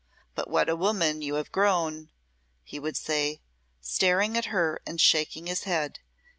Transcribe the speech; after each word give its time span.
But 0.33 0.49
what 0.49 0.67
a 0.67 0.75
woman 0.75 1.21
you 1.21 1.35
have 1.35 1.51
grown," 1.51 2.09
he 2.63 2.79
would 2.79 2.97
say, 2.97 3.39
staring 3.81 4.35
at 4.35 4.45
her 4.45 4.81
and 4.83 4.99
shaking 4.99 5.45
his 5.45 5.65
head. 5.65 5.99